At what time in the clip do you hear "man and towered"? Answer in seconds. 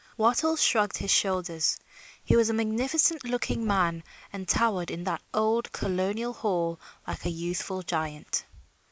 3.67-4.89